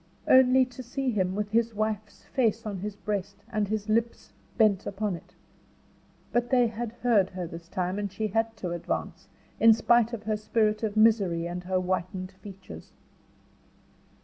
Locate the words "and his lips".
3.51-4.33